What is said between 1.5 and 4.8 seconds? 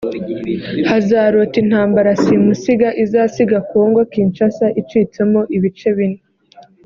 intambara simusiga izasiga Congo Kinshasa